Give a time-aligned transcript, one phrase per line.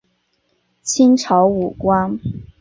[0.81, 2.19] 清朝武官。